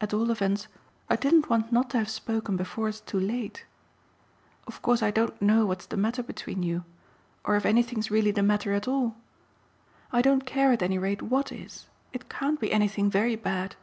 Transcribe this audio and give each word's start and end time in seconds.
At 0.00 0.14
all 0.14 0.30
events 0.30 0.68
I 1.10 1.16
didn't 1.16 1.50
want 1.50 1.70
not 1.70 1.90
to 1.90 1.98
have 1.98 2.08
spoken 2.08 2.56
before 2.56 2.88
it's 2.88 3.02
too 3.02 3.20
late. 3.20 3.66
Of 4.66 4.80
course 4.80 5.02
I 5.02 5.10
don't 5.10 5.36
know 5.42 5.66
what's 5.66 5.84
the 5.84 5.98
matter 5.98 6.22
between 6.22 6.62
you, 6.62 6.84
or 7.44 7.56
if 7.56 7.66
anything's 7.66 8.10
really 8.10 8.30
the 8.30 8.42
matter 8.42 8.72
at 8.72 8.88
all. 8.88 9.16
I 10.12 10.22
don't 10.22 10.46
care 10.46 10.72
at 10.72 10.80
any 10.80 10.96
rate 10.98 11.20
WHAT 11.20 11.52
is 11.52 11.88
it 12.14 12.30
can't 12.30 12.58
be 12.58 12.72
anything 12.72 13.10
very 13.10 13.36
bad. 13.36 13.76